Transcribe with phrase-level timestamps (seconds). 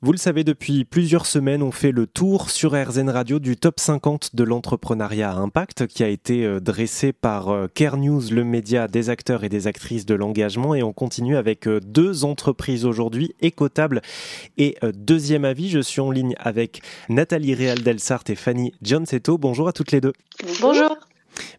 [0.00, 3.80] Vous le savez, depuis plusieurs semaines, on fait le tour sur RZN Radio du top
[3.80, 8.44] 50 de l'entrepreneuriat à impact qui a été euh, dressé par euh, Care News, le
[8.44, 10.76] média des acteurs et des actrices de l'engagement.
[10.76, 14.00] Et on continue avec euh, deux entreprises aujourd'hui, Écotable
[14.56, 15.68] et Deuxième Avis.
[15.68, 19.36] Je suis en ligne avec Nathalie Réal Delsart et Fanny Johnsetto.
[19.36, 20.12] Bonjour à toutes les deux.
[20.60, 20.96] Bonjour.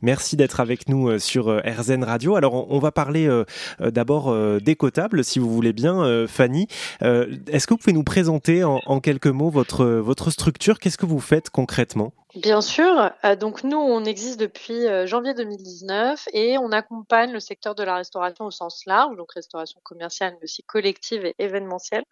[0.01, 2.35] Merci d'être avec nous euh, sur euh, RZN Radio.
[2.35, 3.43] Alors, on va parler euh,
[3.79, 6.67] d'abord d'Écotable, si vous voulez bien, Fanny.
[7.01, 10.79] Est-ce que vous pouvez nous présenter en, quelques mots votre, votre structure?
[10.79, 12.13] Qu'est-ce que vous faites concrètement?
[12.35, 13.11] Bien sûr.
[13.39, 18.45] donc nous, on existe depuis janvier 2019 et on accompagne le secteur de la restauration
[18.45, 22.03] au sens large, donc restauration commerciale, mais aussi collective et événementielle,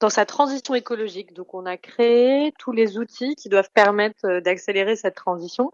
[0.00, 1.32] dans sa transition écologique.
[1.34, 5.72] Donc on a créé tous les outils qui doivent permettre d'accélérer cette transition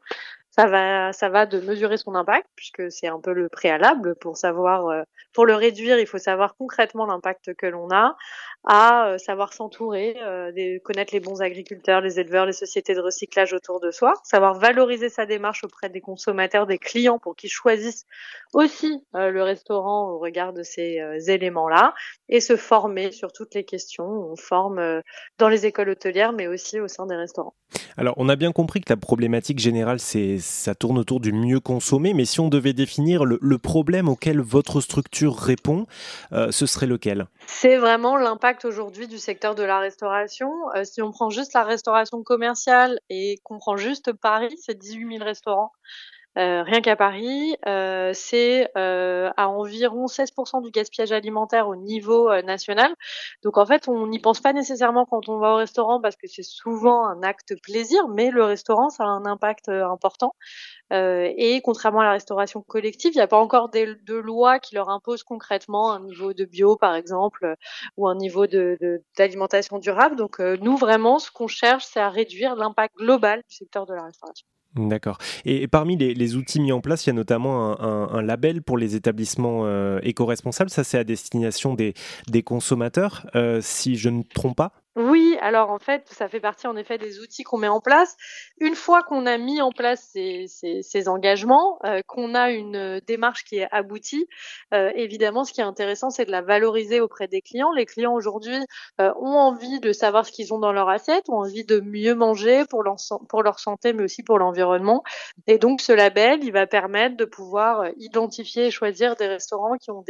[0.55, 4.37] ça va, ça va de mesurer son impact puisque c'est un peu le préalable pour
[4.37, 5.03] savoir, euh,
[5.33, 8.17] pour le réduire, il faut savoir concrètement l'impact que l'on a,
[8.65, 13.55] à euh, savoir s'entourer, euh, connaître les bons agriculteurs, les éleveurs, les sociétés de recyclage
[13.55, 18.05] autour de soi, savoir valoriser sa démarche auprès des consommateurs, des clients pour qu'ils choisissent
[18.53, 21.95] aussi le restaurant au regard de ces éléments-là
[22.29, 24.05] et se former sur toutes les questions.
[24.05, 25.03] On forme
[25.39, 27.55] dans les écoles hôtelières mais aussi au sein des restaurants.
[27.97, 31.61] Alors, on a bien compris que la problématique générale, c'est ça tourne autour du mieux
[31.61, 35.87] consommer, mais si on devait définir le, problème auquel votre structure répond,
[36.33, 37.27] euh, ce serait lequel?
[37.47, 40.51] C'est vraiment l'impact aujourd'hui du secteur de la restauration.
[40.75, 45.19] Euh, si on prend juste la restauration commerciale et qu'on prend juste Paris, c'est 18
[45.19, 45.73] 000 restaurants.
[46.39, 52.31] Euh, rien qu'à Paris, euh, c'est euh, à environ 16% du gaspillage alimentaire au niveau
[52.43, 52.95] national.
[53.43, 56.27] Donc en fait, on n'y pense pas nécessairement quand on va au restaurant parce que
[56.27, 60.35] c'est souvent un acte plaisir, mais le restaurant, ça a un impact important.
[60.91, 64.89] et contrairement à la restauration collective, il n'y a pas encore de, loi qui leur
[64.91, 67.57] impose concrètement un niveau de bio, par exemple,
[67.97, 70.17] ou un niveau d'alimentation durable.
[70.17, 74.05] Donc nous, vraiment, ce qu'on cherche, c'est à réduire l'impact global du secteur de la
[74.05, 74.47] restauration.
[74.75, 75.19] D'accord.
[75.45, 78.97] Et parmi les, outils mis en place, il y a notamment un, label pour les
[78.97, 80.71] établissements euh, éco-responsables.
[80.71, 81.95] Ça, c'est à destination des,
[82.43, 84.73] consommateurs, euh, si je ne me trompe pas?
[84.97, 88.17] Oui, alors en fait, ça fait partie en effet des outils qu'on met en place.
[88.61, 93.57] Une fois qu'on a mis en place ces, engagements, euh, qu'on a une démarche qui
[93.57, 94.29] est aboutie,
[94.73, 97.73] euh, évidemment, ce qui est intéressant, c'est de la valoriser auprès des clients.
[97.73, 98.57] Les clients aujourd'hui
[99.01, 102.15] euh, ont envie de savoir ce qu'ils ont dans leur assiette, ont envie de mieux
[102.15, 102.97] manger pour leur,
[103.29, 105.03] pour leur santé, mais aussi pour l'environnement.
[105.49, 109.91] Et donc, ce label, il va permettre de pouvoir identifier et choisir des restaurants qui
[109.91, 110.05] ont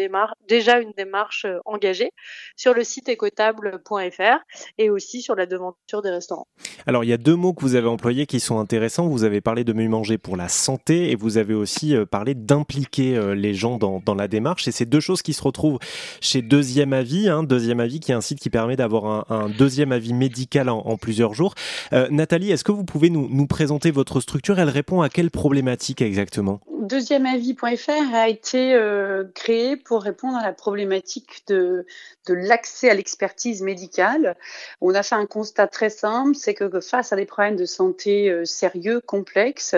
[0.46, 2.12] déjà une démarche engagée
[2.56, 4.38] sur le site écotable.fr
[4.76, 6.46] et aussi sur la devanture des restaurants.
[6.86, 9.08] Alors il y a deux mots que vous avez employés qui sont intéressants.
[9.08, 12.34] Vous avez parlé de mieux manger pour la santé et vous avez aussi euh, parlé
[12.34, 14.68] d'impliquer euh, les gens dans, dans, la démarche.
[14.68, 15.78] Et c'est deux choses qui se retrouvent
[16.20, 17.28] chez Deuxième Avis.
[17.28, 20.96] Hein, deuxième Avis qui est un site qui permet d'avoir un, deuxième avis médical en,
[20.96, 21.54] plusieurs jours.
[21.92, 24.58] Euh, Nathalie, est-ce que vous pouvez nous, nous présenter votre structure?
[24.58, 26.60] Elle répond à quelle problématique exactement?
[26.82, 31.86] deuxièmeavis.fr a été euh, créé pour répondre à la problématique de,
[32.28, 34.36] l'accès à l'expertise médicale.
[34.80, 38.30] On a fait un constat très simple, c'est que face à des problèmes de santé
[38.30, 39.76] euh, sérieux, complexes,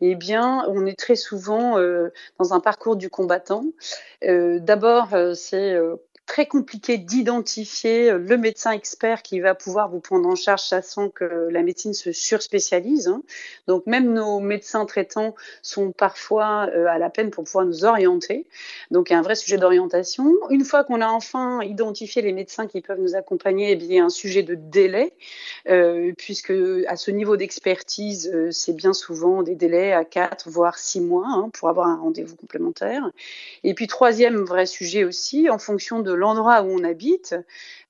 [0.00, 2.08] eh bien, on est très souvent euh,
[2.38, 3.64] dans un parcours du combattant.
[4.22, 5.78] D'abord, c'est
[6.30, 11.08] très compliqué d'identifier euh, le médecin expert qui va pouvoir vous prendre en charge, sachant
[11.08, 13.08] que la médecine se surspécialise.
[13.08, 13.24] Hein.
[13.66, 18.46] Donc même nos médecins traitants sont parfois euh, à la peine pour pouvoir nous orienter.
[18.92, 20.32] Donc il y a un vrai sujet d'orientation.
[20.50, 23.94] Une fois qu'on a enfin identifié les médecins qui peuvent nous accompagner, eh bien, il
[23.96, 25.12] y a un sujet de délai,
[25.68, 26.52] euh, puisque
[26.86, 31.50] à ce niveau d'expertise, c'est bien souvent des délais à 4 voire 6 mois hein,
[31.52, 33.10] pour avoir un rendez-vous complémentaire.
[33.64, 37.34] Et puis troisième vrai sujet aussi, en fonction de l'endroit où on habite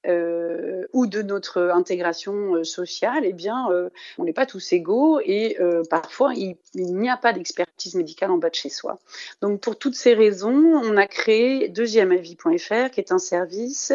[0.06, 5.21] euh, ou de notre intégration euh, sociale, eh bien, euh, on n'est pas tous égaux
[5.22, 5.59] et
[5.91, 8.99] parfois il, n'y a pas d'expertise médicale en bas de chez soi.
[9.43, 13.93] Donc, pour toutes ces raisons, on a créé deuxièmeavis.fr, qui est un service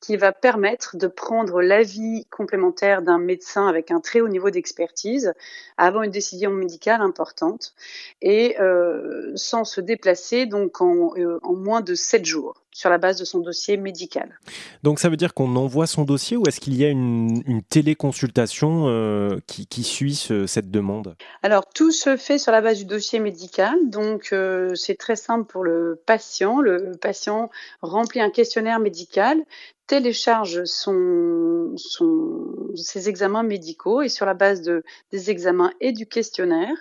[0.00, 5.32] qui va permettre de prendre l'avis complémentaire d'un médecin avec un très haut niveau d'expertise
[5.76, 7.74] avant une décision médicale importante
[8.22, 8.56] et
[9.34, 11.12] sans se déplacer donc en,
[11.52, 14.38] moins de 7 jours sur la base de son dossier médical.
[14.84, 18.84] Donc ça veut dire qu'on envoie son dossier ou est-ce qu'il y a une, téléconsultation
[18.86, 21.16] euh, qui, suit cette demande?
[21.42, 25.46] Alors tout se fait sur la base du dossier médical, donc euh, c'est très simple
[25.50, 26.60] pour le patient.
[26.60, 27.50] Le patient
[27.82, 29.38] remplit un questionnaire médical
[29.88, 31.74] télécharge son,
[32.76, 36.76] ces examens médicaux et sur la base de, des examens et du questionnaire,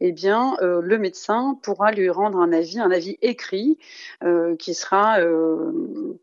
[0.00, 3.78] eh bien, euh, le médecin pourra lui rendre un avis, un avis écrit
[4.22, 5.18] euh, qui, sera,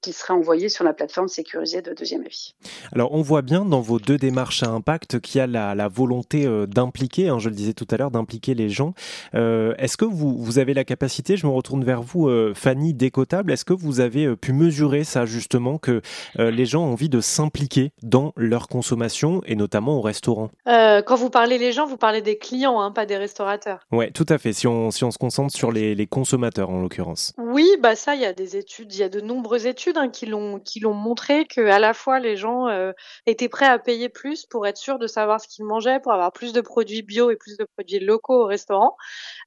[0.01, 2.53] qui sera envoyé sur la plateforme sécurisée de deuxième avis.
[2.93, 5.87] Alors, on voit bien dans vos deux démarches à impact qu'il y a la, la
[5.87, 8.93] volonté d'impliquer, hein, je le disais tout à l'heure, d'impliquer les gens.
[9.33, 13.65] est-ce que vous, vous avez la capacité, je me retourne vers vous, Fanny Décotable, est-ce
[13.65, 16.01] que vous avez pu mesurer ça justement, que
[16.35, 21.15] les gens ont envie de s'impliquer dans leur consommation et notamment au restaurant euh, Quand
[21.15, 23.79] vous parlez les gens, vous parlez des clients, hein, pas des restaurateurs.
[23.91, 24.53] Oui, tout à fait.
[24.53, 27.33] Si on, si on se concentre sur les, les consommateurs en l'occurrence.
[27.49, 30.09] Oui, bah ça, il y a des études, il y a de nombreuses études hein,
[30.09, 32.91] qui l'ont qui l'ont montré que à la fois les gens euh,
[33.25, 36.33] étaient prêts à payer plus pour être sûrs de savoir ce qu'ils mangeaient, pour avoir
[36.33, 38.97] plus de produits bio et plus de produits locaux au restaurant,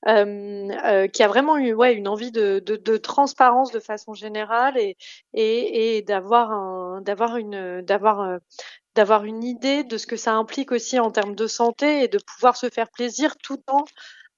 [0.08, 4.78] euh, qui a vraiment eu ouais une envie de, de, de transparence de façon générale
[4.78, 4.96] et
[5.34, 8.38] et, et d'avoir un d'avoir une d'avoir euh,
[8.96, 12.18] d'avoir une idée de ce que ça implique aussi en termes de santé et de
[12.34, 13.84] pouvoir se faire plaisir tout en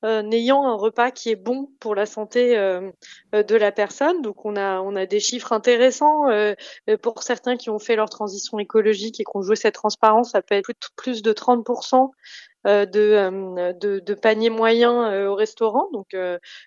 [0.05, 2.91] euh, ayant un repas qui est bon pour la santé euh,
[3.33, 4.23] de la personne.
[4.23, 6.27] Donc on a on a des chiffres intéressants
[7.03, 10.43] pour certains qui ont fait leur transition écologique et qui ont joué cette transparence, ça
[10.43, 11.65] peut être plus de 30
[12.65, 15.89] euh, de, euh, de, de, panier moyen euh, au restaurant.
[15.93, 16.15] Donc,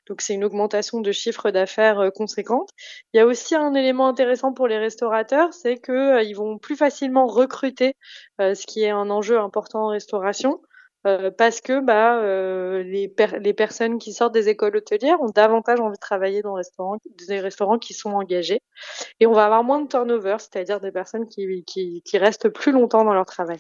[0.08, 2.70] donc c'est une augmentation de chiffre d'affaires conséquente.
[3.14, 7.28] Il y a aussi un élément intéressant pour les restaurateurs, c'est qu'ils vont plus facilement
[7.28, 7.96] recruter,
[8.40, 10.60] ce qui est un enjeu important en restauration.
[11.38, 12.22] Parce que bah,
[12.84, 16.58] les, les personnes qui sortent des écoles hôtelières ont davantage envie de travailler dans
[17.28, 18.62] des restaurants qui sont engagés.
[19.20, 23.14] Et on va avoir moins de turnover, c'est-à-dire des personnes qui restent plus longtemps dans
[23.14, 23.60] leur travail.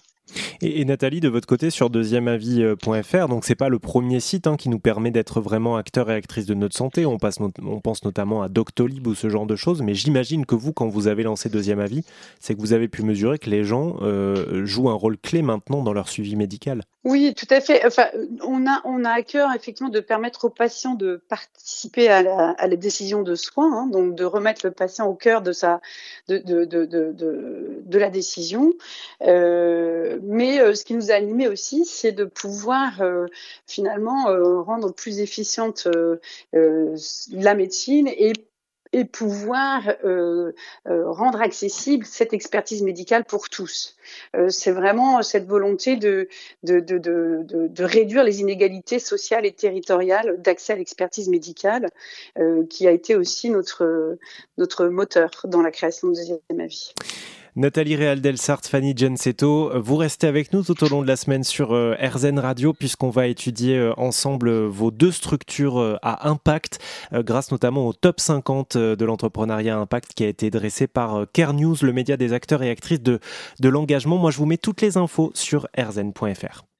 [0.61, 4.69] Et, Nathalie, de votre côté, sur deuxièmeavis.fr, donc c'est pas le premier site hein, qui
[4.69, 7.05] nous permet d'être vraiment acteur et actrice de notre santé.
[7.05, 9.81] On, pense notamment à Doctolib ou ce genre de choses.
[9.81, 12.03] Mais j'imagine que vous, quand vous avez lancé Deuxième Avis,
[12.39, 15.83] c'est que vous avez pu mesurer que les gens euh, jouent un rôle clé maintenant
[15.83, 16.83] dans leur suivi médical.
[17.05, 17.85] Oui, tout à fait.
[17.85, 18.07] Enfin,
[18.43, 22.75] on a, on a à cœur effectivement de permettre aux patients de participer à la,
[22.75, 25.81] décision de soins, hein, donc de remettre le patient au cœur de sa,
[26.27, 27.13] de, de, de,
[27.85, 28.73] de la décision.
[29.21, 33.27] Euh, mais euh, ce qui nous a animés aussi, c'est de pouvoir euh,
[33.67, 35.87] finalement euh, rendre plus efficiente
[36.53, 38.33] la médecine et
[38.93, 39.83] et pouvoir
[40.85, 43.97] rendre accessible cette expertise médicale pour tous.
[44.47, 46.29] c'est vraiment cette volonté de
[46.63, 51.89] de, de, de, de, réduire les inégalités sociales et territoriales d'accès à l'expertise médicale,
[52.69, 54.17] qui a été aussi notre,
[54.57, 56.93] notre moteur dans la création de Deuxième Avis.
[57.57, 61.73] Nathalie Réal-Delsart, Fanny Gensetto, vous restez avec nous tout au long de la semaine sur
[61.73, 66.79] euh, RZN Radio puisqu'on va étudier euh, ensemble euh, vos deux structures à impact
[67.13, 71.77] grâce notamment au top 50 de l'entrepreneuriat impact qui a été dressé par Care News,
[71.81, 73.19] le média des acteurs et actrices de,
[73.61, 74.17] de l'engagement.
[74.17, 76.65] Moi, je vous mets toutes les infos sur rzn.fr.